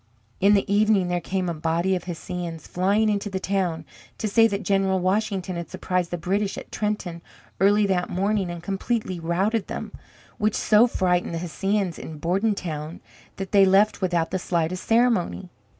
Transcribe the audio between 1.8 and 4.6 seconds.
of Hessians flying into the town, to say